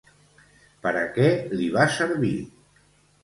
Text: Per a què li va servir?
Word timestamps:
Per 0.85 0.93
a 1.01 1.03
què 1.17 1.27
li 1.61 1.67
va 1.75 1.85
servir? 1.97 2.33